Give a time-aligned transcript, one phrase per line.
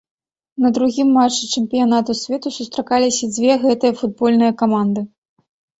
[0.63, 5.11] На другім матчы чэмпіянату свету сустракаліся дзве гэтыя футбольныя каманды.